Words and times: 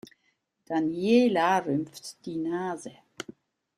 Daniela 0.67 1.51
rümpft 1.63 2.25
die 2.25 2.37
Nase. 2.37 2.91